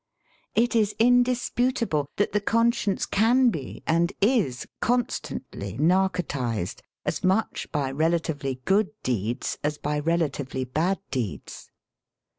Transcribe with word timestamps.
It 0.55 0.75
is 0.75 0.95
indis 0.99 1.53
putable 1.53 2.07
that 2.17 2.31
the 2.31 2.41
conscience 2.41 3.05
can 3.05 3.49
be, 3.51 3.83
and 3.85 4.11
is 4.19 4.65
con 4.79 5.03
stantly 5.05 5.77
narcotised 5.79 6.81
as 7.05 7.23
much 7.23 7.71
by 7.71 7.91
relatively 7.91 8.61
good 8.65 8.89
deeds 9.03 9.59
as 9.63 9.77
by 9.77 9.99
relatively 9.99 10.63
bad 10.63 10.97
deeds. 11.11 11.69